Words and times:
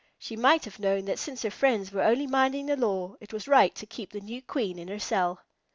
She 0.17 0.35
might 0.35 0.65
have 0.65 0.79
known 0.79 1.05
that 1.05 1.19
since 1.19 1.43
her 1.43 1.51
friends 1.51 1.91
were 1.91 2.01
only 2.01 2.25
minding 2.25 2.65
the 2.65 2.75
law, 2.75 3.15
it 3.21 3.31
was 3.31 3.47
right 3.47 3.75
to 3.75 3.85
keep 3.85 4.09
the 4.13 4.19
new 4.19 4.41
Queen 4.41 4.79
in 4.79 4.87
her 4.87 4.97
cell. 4.97 5.43